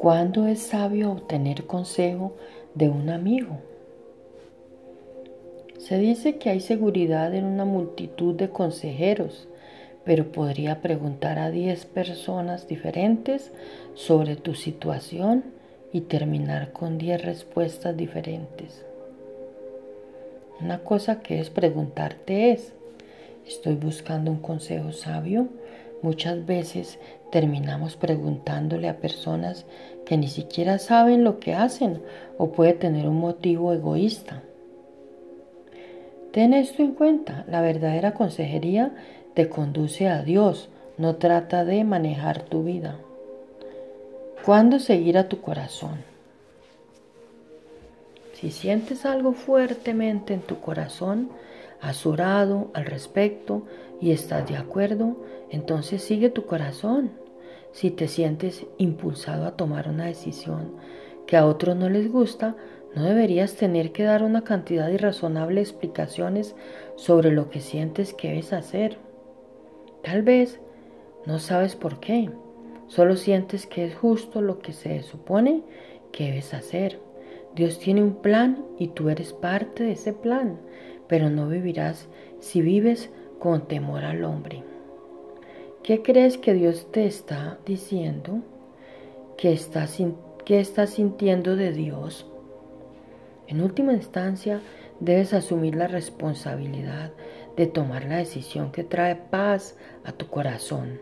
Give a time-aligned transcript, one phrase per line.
[0.00, 2.32] ¿Cuándo es sabio obtener consejo
[2.74, 3.58] de un amigo?
[5.76, 9.46] Se dice que hay seguridad en una multitud de consejeros,
[10.02, 13.52] pero podría preguntar a 10 personas diferentes
[13.92, 15.44] sobre tu situación
[15.92, 18.86] y terminar con 10 respuestas diferentes.
[20.62, 22.72] Una cosa que es preguntarte es,
[23.46, 25.48] ¿estoy buscando un consejo sabio?
[26.02, 26.98] Muchas veces
[27.30, 29.66] terminamos preguntándole a personas
[30.06, 32.02] que ni siquiera saben lo que hacen
[32.38, 34.42] o puede tener un motivo egoísta.
[36.32, 38.94] Ten esto en cuenta, la verdadera consejería
[39.34, 42.96] te conduce a Dios, no trata de manejar tu vida.
[44.44, 45.98] ¿Cuándo seguir a tu corazón?
[48.40, 51.28] Si sientes algo fuertemente en tu corazón,
[51.82, 53.66] has al respecto
[54.00, 55.18] y estás de acuerdo,
[55.50, 57.10] entonces sigue tu corazón.
[57.72, 60.72] Si te sientes impulsado a tomar una decisión
[61.26, 62.56] que a otros no les gusta,
[62.94, 66.56] no deberías tener que dar una cantidad irrazonable de explicaciones
[66.96, 68.96] sobre lo que sientes que debes hacer.
[70.02, 70.60] Tal vez
[71.26, 72.30] no sabes por qué,
[72.88, 75.62] solo sientes que es justo lo que se supone
[76.10, 77.09] que debes hacer.
[77.54, 80.58] Dios tiene un plan y tú eres parte de ese plan,
[81.08, 84.62] pero no vivirás si vives con temor al hombre.
[85.82, 88.42] ¿Qué crees que Dios te está diciendo?
[89.36, 92.26] ¿Qué estás, sintiendo de Dios?
[93.48, 94.60] En última instancia,
[95.00, 97.12] debes asumir la responsabilidad
[97.56, 101.00] de tomar la decisión que trae paz a tu corazón.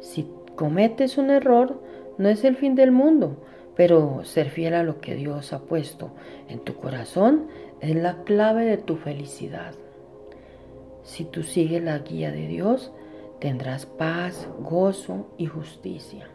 [0.00, 1.82] Si cometes un error,
[2.18, 3.38] no es el fin del mundo,
[3.76, 6.10] pero ser fiel a lo que Dios ha puesto
[6.48, 7.48] en tu corazón
[7.80, 9.74] es la clave de tu felicidad.
[11.02, 12.92] Si tú sigues la guía de Dios,
[13.40, 16.28] tendrás paz, gozo y justicia.